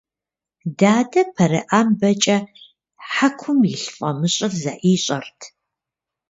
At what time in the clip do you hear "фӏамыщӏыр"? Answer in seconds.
3.95-4.53